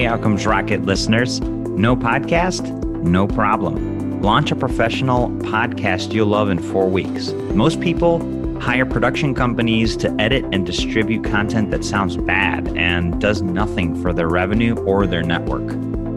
[0.00, 1.40] Hey, Outcomes Rocket listeners.
[1.42, 2.72] No podcast?
[3.02, 4.22] No problem.
[4.22, 7.32] Launch a professional podcast you'll love in four weeks.
[7.52, 8.18] Most people
[8.62, 14.14] hire production companies to edit and distribute content that sounds bad and does nothing for
[14.14, 15.66] their revenue or their network.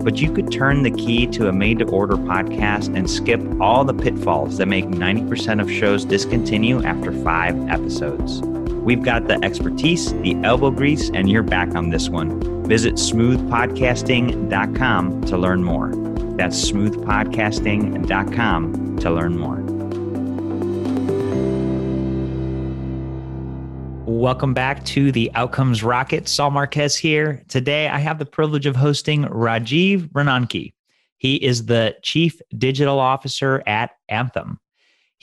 [0.01, 3.83] But you could turn the key to a made to order podcast and skip all
[3.83, 8.39] the pitfalls that make 90% of shows discontinue after five episodes.
[8.83, 12.62] We've got the expertise, the elbow grease, and you're back on this one.
[12.73, 15.91] Visit smoothpodcasting.com to learn more.
[16.37, 19.61] That's smoothpodcasting.com to learn more.
[24.11, 26.27] Welcome back to the Outcomes Rocket.
[26.27, 27.43] Saul Marquez here.
[27.47, 30.73] Today, I have the privilege of hosting Rajiv Ronanki.
[31.17, 34.59] He is the Chief Digital Officer at Anthem.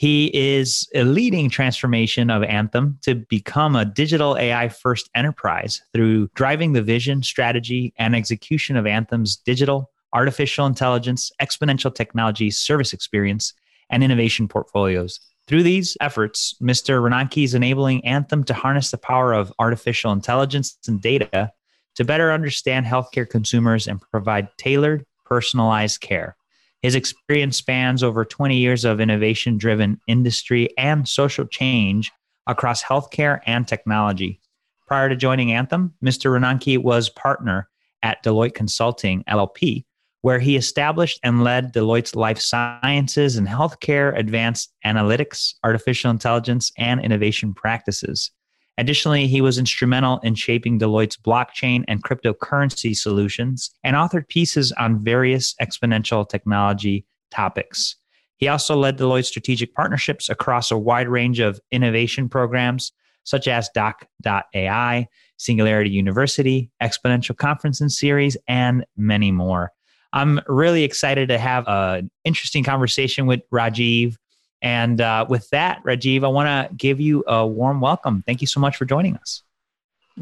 [0.01, 6.29] He is a leading transformation of Anthem to become a digital AI first enterprise through
[6.29, 13.53] driving the vision, strategy, and execution of Anthem's digital, artificial intelligence, exponential technology, service experience,
[13.91, 15.19] and innovation portfolios.
[15.45, 16.99] Through these efforts, Mr.
[16.99, 21.51] Ronanki is enabling Anthem to harness the power of artificial intelligence and data
[21.93, 26.37] to better understand healthcare consumers and provide tailored, personalized care.
[26.81, 32.11] His experience spans over 20 years of innovation driven industry and social change
[32.47, 34.41] across healthcare and technology.
[34.87, 36.31] Prior to joining Anthem, Mr.
[36.31, 37.69] Ronanki was partner
[38.01, 39.85] at Deloitte Consulting LLP,
[40.21, 46.99] where he established and led Deloitte's life sciences and healthcare advanced analytics, artificial intelligence, and
[46.99, 48.31] innovation practices.
[48.77, 55.03] Additionally, he was instrumental in shaping Deloitte's blockchain and cryptocurrency solutions and authored pieces on
[55.03, 57.95] various exponential technology topics.
[58.37, 62.91] He also led Deloitte's strategic partnerships across a wide range of innovation programs
[63.23, 65.07] such as Doc.ai,
[65.37, 69.71] Singularity University, Exponential Conference and Series, and many more.
[70.13, 74.15] I'm really excited to have an interesting conversation with Rajiv
[74.61, 78.23] and uh, with that, Rajiv, I want to give you a warm welcome.
[78.25, 79.43] Thank you so much for joining us.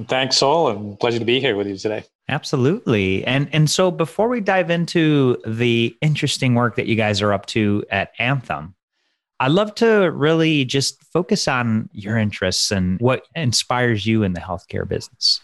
[0.07, 2.03] Thanks, Saul, and pleasure to be here with you today.
[2.29, 3.25] Absolutely.
[3.25, 7.47] And and so before we dive into the interesting work that you guys are up
[7.47, 8.75] to at Anthem,
[9.39, 14.41] I'd love to really just focus on your interests and what inspires you in the
[14.41, 15.41] healthcare business.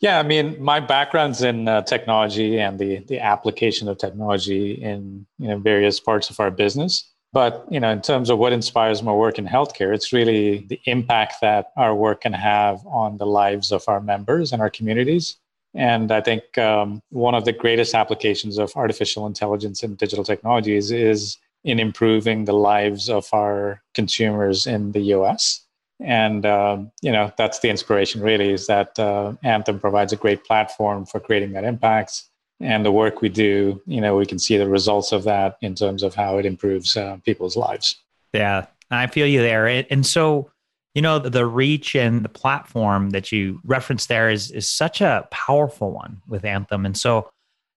[0.00, 5.26] Yeah, I mean, my background's in uh, technology and the the application of technology in
[5.38, 7.10] you know various parts of our business.
[7.34, 10.80] But you know, in terms of what inspires my work in healthcare, it's really the
[10.86, 15.36] impact that our work can have on the lives of our members and our communities.
[15.74, 20.92] And I think um, one of the greatest applications of artificial intelligence and digital technologies
[20.92, 25.66] is in improving the lives of our consumers in the U.S.
[25.98, 28.20] And um, you know, that's the inspiration.
[28.20, 32.22] Really, is that uh, Anthem provides a great platform for creating that impact
[32.64, 35.74] and the work we do, you know, we can see the results of that in
[35.74, 37.96] terms of how it improves uh, people's lives.
[38.32, 39.66] Yeah, I feel you there.
[39.66, 40.50] And so,
[40.94, 45.28] you know, the reach and the platform that you referenced there is is such a
[45.30, 46.86] powerful one with Anthem.
[46.86, 47.30] And so,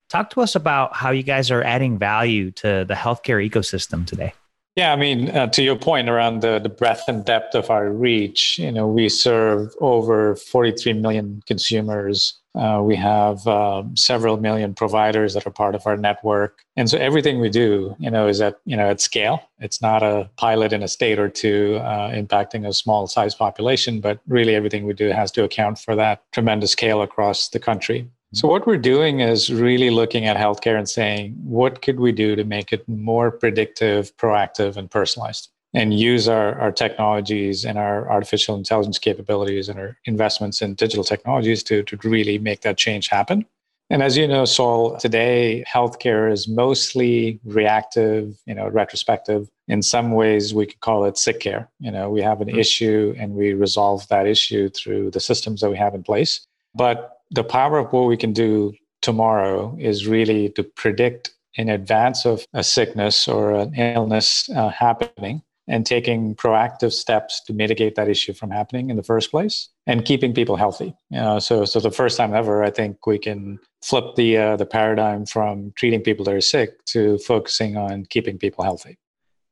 [0.09, 4.33] talk to us about how you guys are adding value to the healthcare ecosystem today.
[4.77, 7.89] Yeah, I mean, uh, to your point around the, the breadth and depth of our
[7.89, 14.73] reach, you know, we serve over 43 million consumers uh, we have um, several million
[14.73, 18.41] providers that are part of our network, and so everything we do, you know, is
[18.41, 19.41] at you know at scale.
[19.59, 24.01] It's not a pilot in a state or two uh, impacting a small size population,
[24.01, 28.09] but really everything we do has to account for that tremendous scale across the country.
[28.33, 32.35] So what we're doing is really looking at healthcare and saying, what could we do
[32.35, 35.49] to make it more predictive, proactive, and personalized?
[35.73, 41.03] And use our, our technologies and our artificial intelligence capabilities and our investments in digital
[41.03, 43.45] technologies to, to really make that change happen.
[43.89, 49.49] And as you know, Saul, today healthcare is mostly reactive, you know, retrospective.
[49.69, 51.69] In some ways, we could call it sick care.
[51.79, 52.59] You know, we have an mm-hmm.
[52.59, 56.45] issue and we resolve that issue through the systems that we have in place.
[56.75, 62.25] But the power of what we can do tomorrow is really to predict in advance
[62.25, 68.07] of a sickness or an illness uh, happening and taking proactive steps to mitigate that
[68.07, 70.95] issue from happening in the first place and keeping people healthy.
[71.09, 74.57] You know, so so the first time ever, I think we can flip the uh,
[74.57, 78.97] the paradigm from treating people that are sick to focusing on keeping people healthy.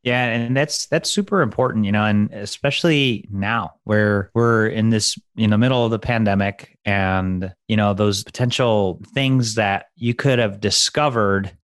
[0.06, 5.18] Yeah, and that's that's super important, you know, and especially now where we're in this
[5.36, 10.38] in the middle of the pandemic and you know those potential things that you could
[10.38, 11.58] have discovered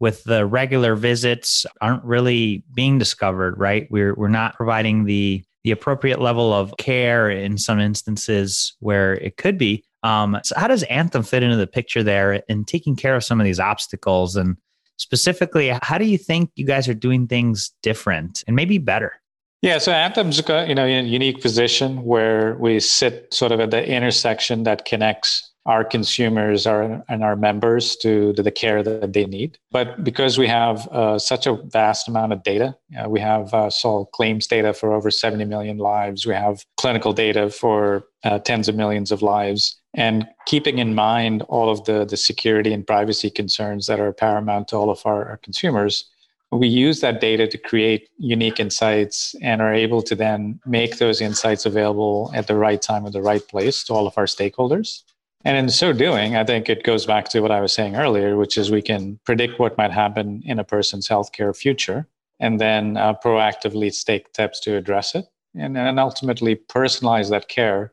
[0.00, 3.86] with the regular visits aren't really being discovered, right?
[3.90, 9.36] We're we're not providing the the appropriate level of care in some instances where it
[9.36, 9.82] could be.
[10.02, 13.40] Um, so how does Anthem fit into the picture there in taking care of some
[13.40, 14.36] of these obstacles?
[14.36, 14.58] And
[14.98, 19.14] specifically, how do you think you guys are doing things different and maybe better?
[19.62, 23.70] Yeah, so Anthem's you know in a unique position where we sit sort of at
[23.70, 29.12] the intersection that connects our consumers our, and our members to, to the care that
[29.12, 29.58] they need.
[29.70, 33.70] But because we have uh, such a vast amount of data, uh, we have uh,
[34.12, 36.26] claims data for over 70 million lives.
[36.26, 39.80] We have clinical data for uh, tens of millions of lives.
[39.94, 44.68] And keeping in mind all of the, the security and privacy concerns that are paramount
[44.68, 46.10] to all of our, our consumers,
[46.52, 51.20] we use that data to create unique insights and are able to then make those
[51.20, 55.02] insights available at the right time at the right place to all of our stakeholders.
[55.44, 58.36] And in so doing, I think it goes back to what I was saying earlier,
[58.36, 62.08] which is we can predict what might happen in a person's healthcare future
[62.40, 67.92] and then uh, proactively take steps to address it and, and ultimately personalize that care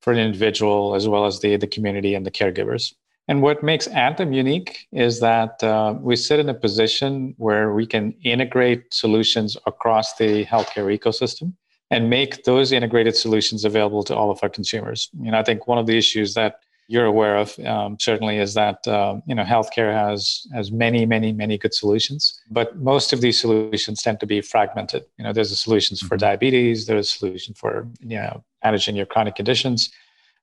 [0.00, 2.94] for an individual as well as the, the community and the caregivers.
[3.28, 7.84] And what makes Anthem unique is that uh, we sit in a position where we
[7.86, 11.52] can integrate solutions across the healthcare ecosystem
[11.90, 15.10] and make those integrated solutions available to all of our consumers.
[15.20, 18.54] You know, I think one of the issues that you're aware of um, certainly is
[18.54, 23.20] that uh, you know healthcare has has many many many good solutions but most of
[23.20, 26.26] these solutions tend to be fragmented you know there's a solutions for mm-hmm.
[26.26, 29.90] diabetes there's a solution for you know managing your chronic conditions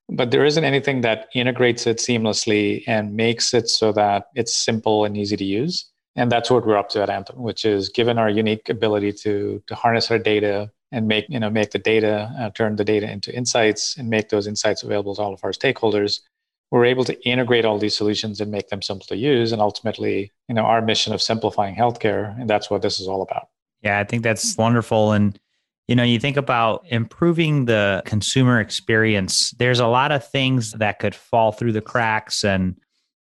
[0.08, 5.04] but there isn't anything that integrates it seamlessly and makes it so that it's simple
[5.04, 5.86] and easy to use.
[6.16, 9.62] And that's what we're up to at Anthem, which is given our unique ability to,
[9.66, 13.10] to harness our data and make, you know, make the data, uh, turn the data
[13.10, 16.20] into insights and make those insights available to all of our stakeholders.
[16.74, 19.52] We're able to integrate all these solutions and make them simple to use.
[19.52, 23.22] And ultimately, you know, our mission of simplifying healthcare, and that's what this is all
[23.22, 23.46] about.
[23.82, 25.12] Yeah, I think that's wonderful.
[25.12, 25.38] And
[25.86, 30.98] you know, you think about improving the consumer experience, there's a lot of things that
[30.98, 32.76] could fall through the cracks and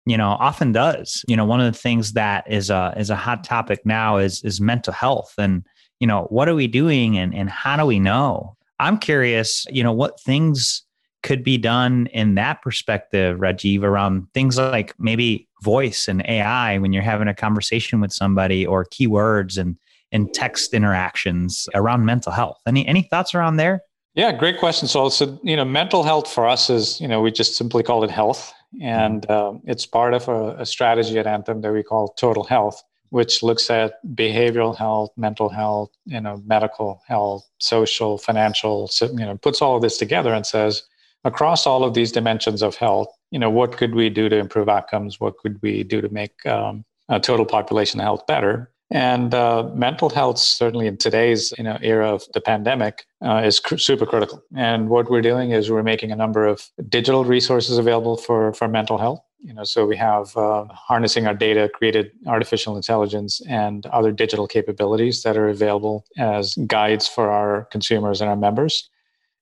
[0.05, 3.15] you know often does you know one of the things that is a is a
[3.15, 5.63] hot topic now is is mental health and
[5.99, 9.83] you know what are we doing and and how do we know i'm curious you
[9.83, 10.83] know what things
[11.23, 16.91] could be done in that perspective rajiv around things like maybe voice and ai when
[16.91, 19.77] you're having a conversation with somebody or keywords and
[20.11, 22.59] and text interactions around mental health.
[22.67, 23.81] Any any thoughts around there?
[24.13, 24.87] Yeah, great question.
[24.87, 28.03] So, so you know, mental health for us is you know we just simply call
[28.03, 32.09] it health, and uh, it's part of a, a strategy at Anthem that we call
[32.09, 38.87] Total Health, which looks at behavioral health, mental health, you know, medical health, social, financial.
[38.89, 40.83] So, you know, puts all of this together and says
[41.23, 44.69] across all of these dimensions of health, you know, what could we do to improve
[44.69, 45.19] outcomes?
[45.19, 46.83] What could we do to make um,
[47.21, 48.71] total population health better?
[48.91, 53.59] And uh, mental health, certainly in today's you know era of the pandemic, uh, is
[53.61, 54.43] cr- super critical.
[54.53, 58.67] And what we're doing is we're making a number of digital resources available for for
[58.67, 59.21] mental health.
[59.39, 64.45] You know, so we have uh, harnessing our data, created artificial intelligence, and other digital
[64.45, 68.89] capabilities that are available as guides for our consumers and our members.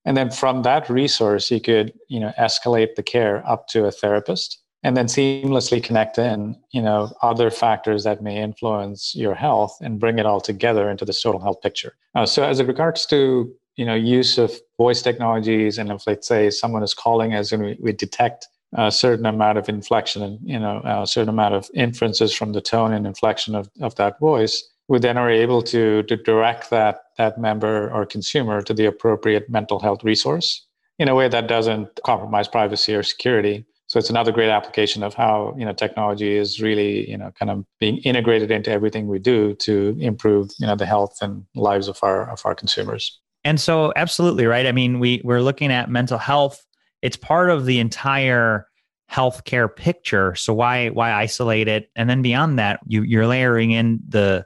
[0.05, 3.91] And then from that resource, you could you know escalate the care up to a
[3.91, 9.77] therapist and then seamlessly connect in you know other factors that may influence your health
[9.81, 11.95] and bring it all together into this total health picture.
[12.15, 16.27] Uh, so as it regards to you know use of voice technologies and if let's
[16.27, 20.39] say someone is calling as and we, we detect a certain amount of inflection and
[20.43, 24.19] you know a certain amount of inferences from the tone and inflection of, of that
[24.19, 28.85] voice we then are able to to direct that that member or consumer to the
[28.85, 30.65] appropriate mental health resource
[30.97, 33.65] in a way that doesn't compromise privacy or security.
[33.87, 37.51] So it's another great application of how you know technology is really you know kind
[37.51, 41.87] of being integrated into everything we do to improve you know the health and lives
[41.87, 43.19] of our of our consumers.
[43.43, 44.65] And so absolutely right?
[44.65, 46.65] I mean we we're looking at mental health.
[47.01, 48.67] It's part of the entire
[49.11, 50.35] healthcare picture.
[50.35, 51.89] So why why isolate it?
[51.95, 54.45] And then beyond that you you're layering in the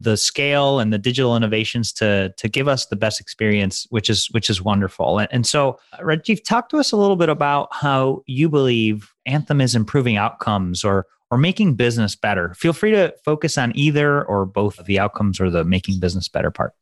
[0.00, 4.26] the scale and the digital innovations to to give us the best experience which is
[4.32, 5.18] which is wonderful.
[5.18, 9.12] And, and so uh, rajiv talk to us a little bit about how you believe
[9.24, 12.54] anthem is improving outcomes or or making business better.
[12.54, 16.50] Feel free to focus on either or both the outcomes or the making business better
[16.50, 16.72] part.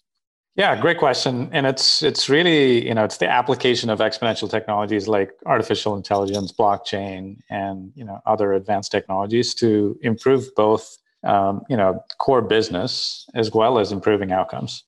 [0.56, 1.48] Yeah great question.
[1.52, 6.52] And it's it's really you know it's the application of exponential technologies like artificial intelligence
[6.52, 13.26] blockchain and you know other advanced technologies to improve both um, you know, core business
[13.34, 14.84] as well as improving outcomes.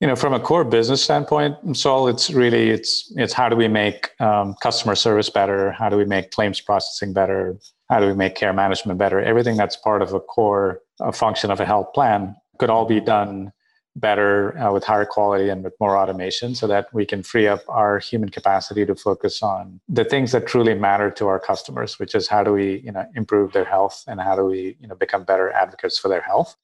[0.00, 3.66] You know, from a core business standpoint, so it's really it's it's how do we
[3.66, 5.72] make um, customer service better?
[5.72, 7.58] How do we make claims processing better?
[7.90, 9.20] How do we make care management better?
[9.20, 13.00] Everything that's part of a core a function of a health plan could all be
[13.00, 13.52] done
[13.98, 17.62] better uh, with higher quality and with more automation so that we can free up
[17.68, 22.14] our human capacity to focus on the things that truly matter to our customers which
[22.14, 24.94] is how do we you know improve their health and how do we you know
[24.94, 26.56] become better advocates for their health.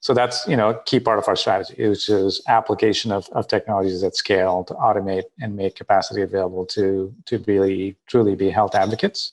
[0.00, 3.48] So that's you know a key part of our strategy which is application of, of
[3.48, 8.74] technologies at scale to automate and make capacity available to to really truly be health
[8.74, 9.32] advocates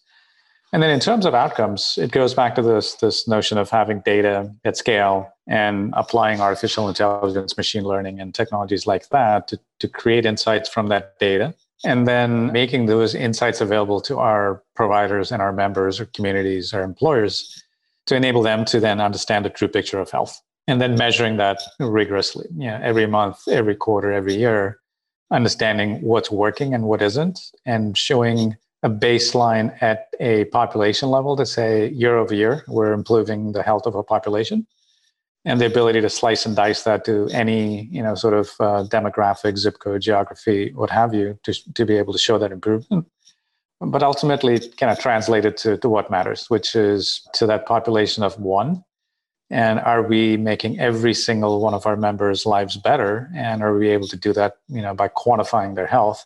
[0.75, 4.01] and then in terms of outcomes, it goes back to this, this notion of having
[4.01, 9.87] data at scale and applying artificial intelligence, machine learning, and technologies like that to, to
[9.87, 11.55] create insights from that data.
[11.85, 16.81] And then making those insights available to our providers and our members or communities or
[16.81, 17.63] employers
[18.07, 20.41] to enable them to then understand the true picture of health.
[20.67, 24.81] And then measuring that rigorously, you know, every month, every quarter, every year,
[25.31, 31.45] understanding what's working and what isn't, and showing a baseline at a population level to
[31.45, 34.67] say year over year we're improving the health of a population
[35.45, 38.83] and the ability to slice and dice that to any you know sort of uh,
[38.89, 43.05] demographic zip code geography what have you to, to be able to show that improvement.
[43.79, 48.23] But ultimately kind of translate it to, to what matters which is to that population
[48.23, 48.83] of one.
[49.51, 53.29] And are we making every single one of our members lives better?
[53.35, 56.25] And are we able to do that you know by quantifying their health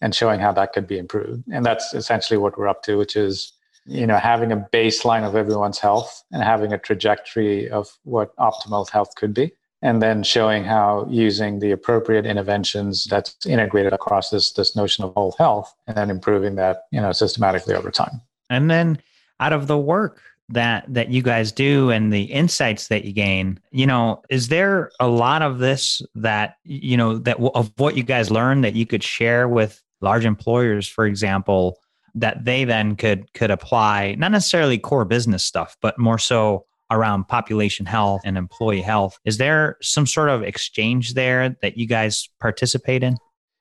[0.00, 1.44] and showing how that could be improved.
[1.52, 3.52] And that's essentially what we're up to, which is
[3.86, 8.88] you know having a baseline of everyone's health and having a trajectory of what optimal
[8.90, 14.52] health could be and then showing how using the appropriate interventions that's integrated across this
[14.52, 18.70] this notion of whole health and then improving that you know systematically over time and
[18.70, 18.98] then
[19.40, 23.58] out of the work that that you guys do and the insights that you gain
[23.70, 28.02] you know is there a lot of this that you know that of what you
[28.02, 31.78] guys learn that you could share with large employers, for example,
[32.14, 37.26] that they then could could apply not necessarily core business stuff, but more so around
[37.28, 39.18] population health and employee health.
[39.24, 43.16] Is there some sort of exchange there that you guys participate in?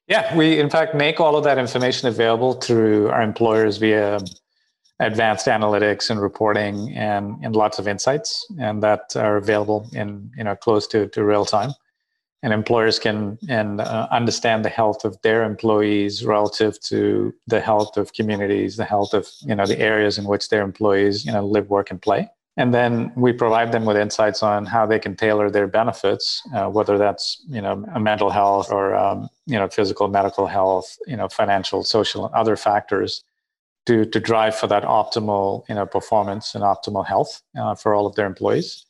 [0.08, 4.20] Yeah, we in fact make all of that information available through our employers via
[5.00, 10.44] advanced analytics and reporting and, and lots of insights and that are available in you
[10.44, 11.72] know close to, to real time
[12.44, 17.98] and employers can and uh, understand the health of their employees relative to the health
[17.98, 21.46] of communities the health of you know the areas in which their employees you know
[21.46, 22.30] live work and play.
[22.58, 26.70] And then we provide them with insights on how they can tailor their benefits uh,
[26.70, 31.28] whether that's you know mental health or um, you know physical medical health you know
[31.28, 33.24] financial social and other factors
[33.86, 38.06] to to drive for that optimal you know performance and optimal health uh, for all
[38.06, 38.86] of their employees.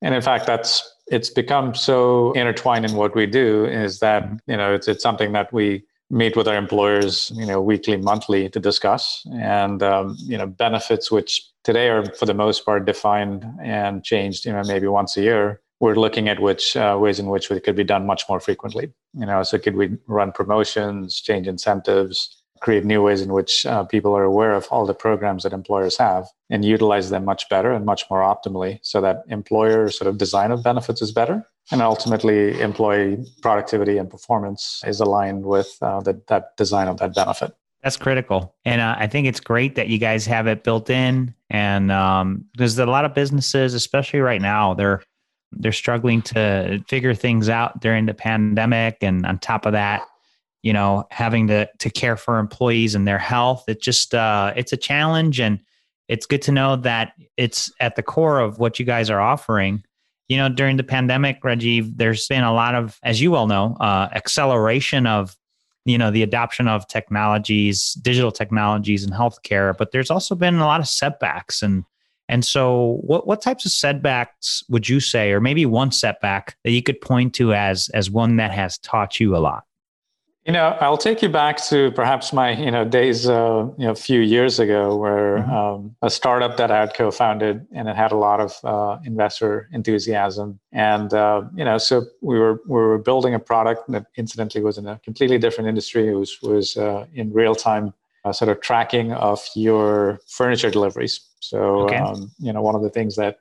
[0.00, 4.56] And in fact that's it's become so intertwined in what we do is that you
[4.56, 8.60] know it's it's something that we meet with our employers you know weekly monthly to
[8.60, 9.26] discuss.
[9.32, 14.44] And um, you know benefits which today are for the most part defined and changed
[14.44, 17.62] you know maybe once a year we're looking at which uh, ways in which it
[17.62, 18.92] could be done much more frequently.
[19.14, 23.84] You know so could we run promotions change incentives create new ways in which uh,
[23.84, 27.72] people are aware of all the programs that employers have and utilize them much better
[27.72, 31.44] and much more optimally so that employer sort of design of benefits is better.
[31.70, 37.14] And ultimately employee productivity and performance is aligned with uh, the, that design of that
[37.14, 37.54] benefit.
[37.82, 38.54] That's critical.
[38.64, 41.34] And uh, i think it's great that you guys have it built in.
[41.50, 45.02] And um, there's a lot of businesses especially right now they're
[45.52, 48.98] they're struggling to figure things out during the pandemic.
[49.00, 50.02] And on top of that
[50.62, 53.64] you know having to to care for employees and their health.
[53.68, 55.60] It just uh it's a challenge and
[56.08, 59.84] it's good to know that it's at the core of what you guys are offering.
[60.28, 63.76] You know during the pandemic rajiv there's been a lot of as you well know
[63.80, 65.36] uh, acceleration of
[65.84, 70.66] you know the adoption of technologies digital technologies in healthcare but there's also been a
[70.66, 71.62] lot of setbacks.
[71.62, 71.84] And
[72.28, 76.72] and so what what types of setbacks would you say or maybe one setback that
[76.72, 79.64] you could point to as as one that has taught you a lot
[80.48, 83.90] you know, I'll take you back to perhaps my you know days uh, you know
[83.90, 85.52] a few years ago, where mm-hmm.
[85.52, 89.68] um, a startup that I had co-founded, and it had a lot of uh, investor
[89.74, 94.64] enthusiasm, and uh, you know, so we were we were building a product that incidentally
[94.64, 96.08] was in a completely different industry.
[96.08, 97.92] It was was uh, in real time
[98.24, 101.20] uh, sort of tracking of your furniture deliveries.
[101.40, 101.96] So okay.
[101.96, 103.40] um, you know, one of the things that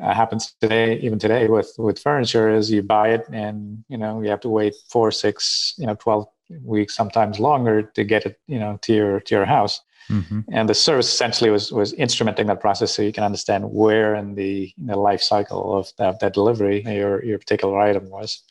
[0.00, 4.22] uh, happens today, even today with with furniture, is you buy it and you know
[4.22, 6.26] you have to wait four, six, you know, twelve
[6.64, 9.80] weeks, sometimes longer, to get it, you know, to your to your house.
[10.08, 10.40] Mm-hmm.
[10.50, 14.34] And the service essentially was was instrumenting that process so you can understand where in
[14.34, 18.42] the, in the life cycle of that, that delivery your your particular item was.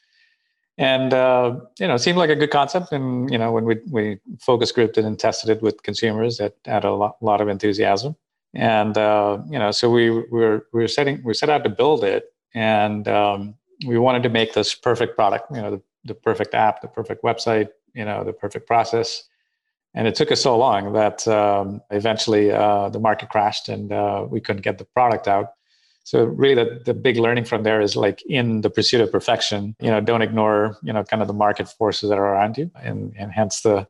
[0.77, 2.91] And uh, you know, it seemed like a good concept.
[2.91, 6.57] And you know, when we we focus grouped it and tested it with consumers, it
[6.65, 8.15] had a lot, lot of enthusiasm
[8.53, 11.70] and uh, you know so we, we were we were setting we set out to
[11.70, 13.55] build it and um,
[13.86, 17.24] we wanted to make this perfect product, you know, the, the perfect app, the perfect
[17.24, 19.24] website, you know, the perfect process.
[19.93, 24.25] And it took us so long that um, eventually uh, the market crashed and uh,
[24.29, 25.53] we couldn't get the product out.
[26.03, 29.75] So really, the, the big learning from there is like in the pursuit of perfection,
[29.79, 32.72] you know, don't ignore, you know, kind of the market forces that are around you,
[32.81, 33.88] and and hence the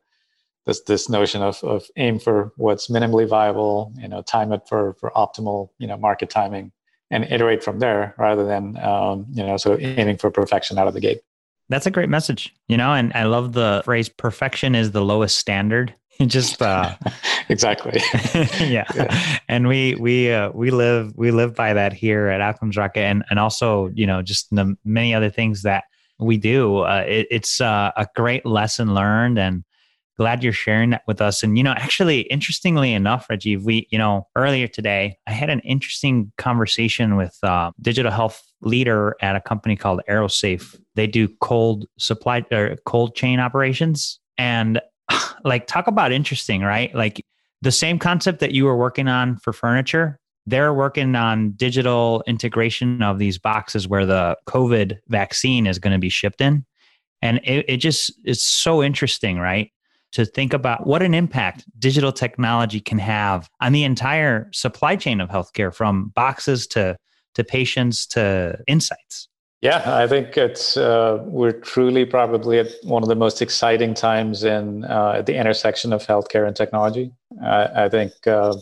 [0.66, 4.94] this this notion of of aim for what's minimally viable, you know, time it for
[4.94, 6.72] for optimal, you know, market timing,
[7.10, 10.88] and iterate from there rather than um, you know sort of aiming for perfection out
[10.88, 11.20] of the gate.
[11.68, 15.38] That's a great message, you know, and I love the phrase "perfection is the lowest
[15.38, 15.94] standard."
[16.26, 16.94] Just uh,
[17.48, 18.00] exactly,
[18.60, 18.84] yeah.
[18.94, 19.38] yeah.
[19.48, 23.24] And we we uh, we live we live by that here at Outcomes Rocket, and
[23.30, 25.84] and also you know just the many other things that
[26.18, 26.78] we do.
[26.78, 29.64] Uh, it, it's uh, a great lesson learned, and
[30.16, 31.42] glad you're sharing that with us.
[31.42, 35.60] And, you know, actually, interestingly enough, Rajiv, we, you know, earlier today, I had an
[35.60, 40.78] interesting conversation with a uh, digital health leader at a company called Aerosafe.
[40.94, 44.20] They do cold supply or cold chain operations.
[44.38, 44.80] And
[45.44, 46.94] like, talk about interesting, right?
[46.94, 47.24] Like,
[47.62, 53.02] the same concept that you were working on for furniture, they're working on digital integration
[53.02, 56.66] of these boxes where the COVID vaccine is going to be shipped in.
[57.22, 59.70] And it, it just is so interesting, right?
[60.12, 65.20] To think about what an impact digital technology can have on the entire supply chain
[65.20, 66.96] of healthcare from boxes to
[67.34, 69.28] to patients to insights.
[69.62, 74.44] Yeah i think it's uh, we're truly probably at one of the most exciting times
[74.44, 77.12] in uh, at the intersection of healthcare and technology.
[77.40, 78.54] I think uh,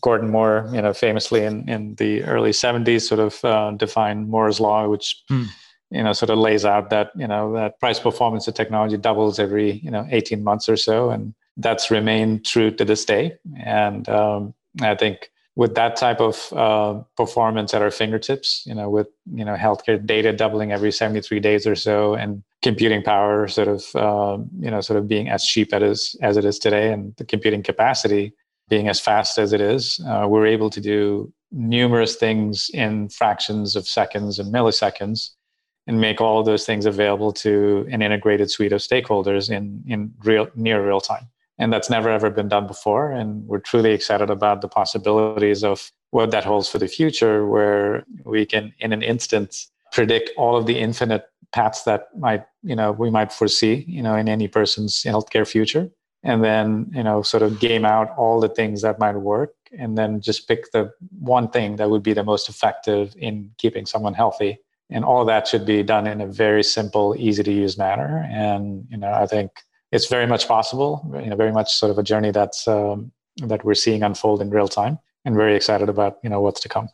[0.00, 4.60] Gordon Moore, you know, famously in, in the early 70s, sort of uh, defined Moore's
[4.60, 5.44] law, which hmm
[5.90, 9.38] you know sort of lays out that you know that price performance of technology doubles
[9.38, 13.36] every you know 18 months or so and that's remained true to this day.
[13.64, 18.88] And um, i think with that type of uh, performance at our fingertips you know
[18.88, 23.68] with you know healthcare data doubling every 73 days or so and computing power sort
[23.68, 27.14] of uh, you know sort of being as cheap as as it is today and
[27.16, 28.32] the computing capacity
[28.68, 33.74] being as fast as it is uh, we're able to do numerous things in fractions
[33.74, 35.30] of seconds and milliseconds
[35.88, 40.46] and make all those things available to an integrated suite of stakeholders in, in real
[40.54, 41.26] near real time.
[41.58, 43.10] And that's never ever been done before.
[43.10, 48.04] And we're truly excited about the possibilities of what that holds for the future, where
[48.24, 52.92] we can, in an instant, predict all of the infinite paths that might, you know,
[52.92, 55.90] we might foresee, you know, in any person's healthcare future.
[56.22, 59.96] And then, you know, sort of game out all the things that might work and
[59.96, 64.14] then just pick the one thing that would be the most effective in keeping someone
[64.14, 64.58] healthy
[64.90, 68.26] and all that should be done in a very simple easy to use manner.
[68.30, 69.50] And you know i think
[69.90, 73.12] it's very much possible you know very much sort of a journey that's um,
[73.46, 76.68] that we're seeing unfold in real time and very excited about you know what's to
[76.68, 76.88] come.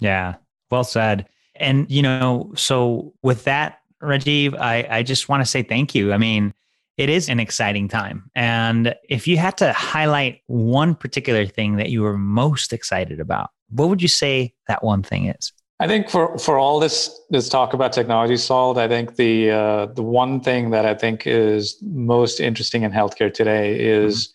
[0.00, 0.34] Yeah.
[0.70, 1.26] Well said.
[1.56, 6.12] And you know so with that rajiv i i just want to say thank you.
[6.12, 6.54] I mean
[6.96, 8.28] it is an exciting time.
[8.34, 13.50] And if you had to highlight one particular thing that you were most excited about
[13.70, 17.48] what would you say that one thing is I think for, for all this this
[17.48, 21.76] talk about technology solved, I think the uh, the one thing that I think is
[21.82, 24.32] most interesting in healthcare today is mm-hmm.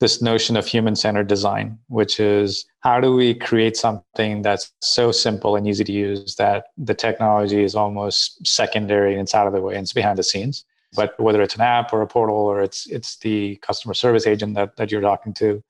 [0.00, 5.12] this notion of human centered design, which is how do we create something that's so
[5.12, 9.52] simple and easy to use that the technology is almost secondary and it's out of
[9.52, 10.64] the way and it's behind the scenes.
[10.94, 14.54] But whether it's an app or a portal or it's it's the customer service agent
[14.54, 15.62] that, that you're talking to,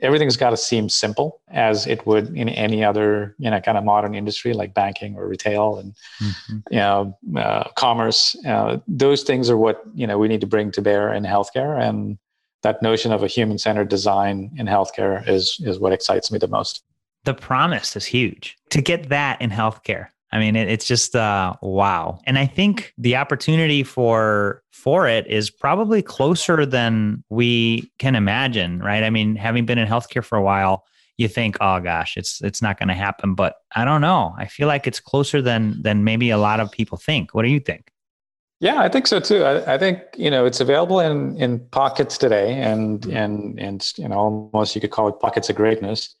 [0.00, 3.84] everything's got to seem simple as it would in any other you know kind of
[3.84, 6.58] modern industry like banking or retail and mm-hmm.
[6.70, 8.36] you know uh, commerce.
[8.46, 11.80] Uh, those things are what you know we need to bring to bear in healthcare
[11.80, 12.18] and
[12.62, 16.82] that notion of a human-centered design in healthcare is is what excites me the most.
[17.24, 18.56] The promise is huge.
[18.70, 22.18] To get that in healthcare I mean, it, it's just uh, wow.
[22.24, 28.80] And I think the opportunity for for it is probably closer than we can imagine,
[28.80, 29.04] right?
[29.04, 30.84] I mean, having been in healthcare for a while,
[31.18, 33.36] you think, oh gosh, it's it's not going to happen.
[33.36, 34.34] But I don't know.
[34.36, 37.32] I feel like it's closer than than maybe a lot of people think.
[37.32, 37.92] What do you think?
[38.58, 39.44] Yeah, I think so too.
[39.44, 44.08] I, I, think you know it's available in in pockets today, and and and you
[44.08, 46.16] know almost you could call it pockets of greatness.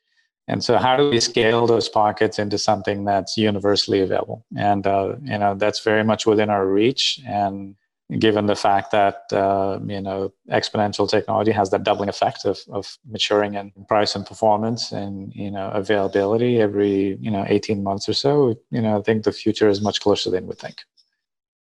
[0.46, 4.44] And so, how do we scale those pockets into something that's universally available?
[4.56, 7.18] And uh, you know, that's very much within our reach.
[7.26, 7.76] And
[8.18, 12.98] given the fact that uh, you know exponential technology has that doubling effect of, of
[13.08, 18.14] maturing in price and performance and you know availability every you know 18 months or
[18.14, 20.76] so, you know, I think the future is much closer than we think.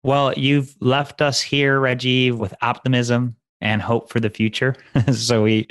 [0.04, 4.76] Well, you've left us here, Rajiv, with optimism and hope for the future.
[5.12, 5.68] so we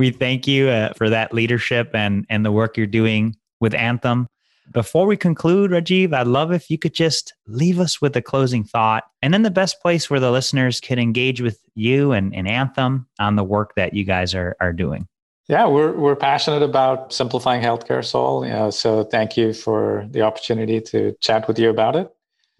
[0.00, 4.26] we thank you uh, for that leadership and and the work you're doing with Anthem.
[4.72, 8.64] Before we conclude, Rajiv, I'd love if you could just leave us with a closing
[8.64, 12.48] thought and then the best place where the listeners can engage with you and, and
[12.48, 15.06] Anthem on the work that you guys are, are doing.
[15.48, 18.46] Yeah, we're, we're passionate about simplifying healthcare, Saul.
[18.46, 22.08] You know, so thank you for the opportunity to chat with you about it.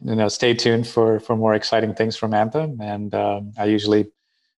[0.04, 2.80] You know, stay tuned for, for more exciting things from Anthem.
[2.80, 4.10] And um, I usually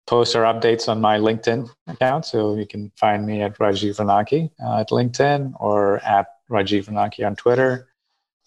[0.07, 2.27] post our updates on my LinkedIn account.
[2.27, 7.27] So you can find me at Rajiv Ronanki uh, at LinkedIn or at Rajiv Ronanki
[7.27, 7.89] on Twitter.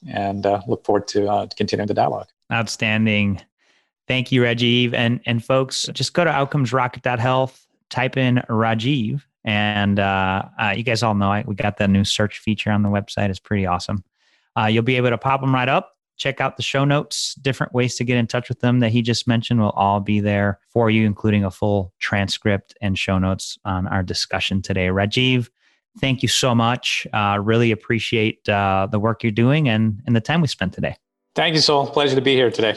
[0.08, 2.28] And uh, look forward to uh, continuing the dialogue.
[2.52, 3.42] Outstanding.
[4.08, 4.94] Thank you, Rajiv.
[4.94, 11.02] And and folks, just go to outcomesrocket.health, type in Rajiv, and uh, uh, you guys
[11.02, 13.30] all know I, we got that new search feature on the website.
[13.30, 14.04] It's pretty awesome.
[14.56, 17.36] Uh, you'll be able to pop them right up check out the show notes.
[17.36, 20.20] Different ways to get in touch with them that he just mentioned will all be
[20.20, 24.88] there for you, including a full transcript and show notes on our discussion today.
[24.88, 25.50] Rajiv,
[26.00, 27.08] thank you so much.
[27.14, 30.96] Uh, really appreciate uh, the work you're doing and, and the time we spent today.
[31.36, 31.88] Thank you, Saul.
[31.88, 32.76] Pleasure to be here today.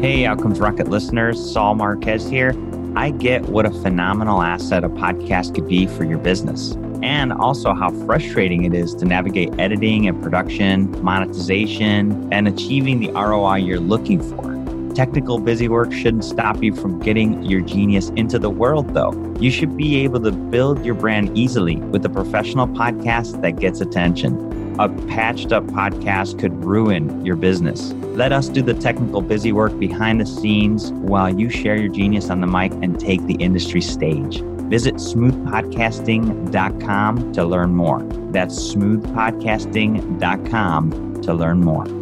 [0.00, 2.54] Hey, Outcomes Rocket listeners, Saul Marquez here.
[2.94, 7.74] I get what a phenomenal asset a podcast could be for your business and also
[7.74, 13.80] how frustrating it is to navigate editing and production, monetization, and achieving the ROI you're
[13.80, 14.58] looking for.
[14.94, 19.12] Technical busy work shouldn't stop you from getting your genius into the world, though.
[19.38, 23.80] You should be able to build your brand easily with a professional podcast that gets
[23.80, 24.76] attention.
[24.80, 27.92] A patched up podcast could ruin your business.
[28.16, 32.30] Let us do the technical busy work behind the scenes while you share your genius
[32.30, 34.42] on the mic and take the industry stage.
[34.68, 38.02] Visit smoothpodcasting.com to learn more.
[38.30, 41.97] That's smoothpodcasting.com to learn more.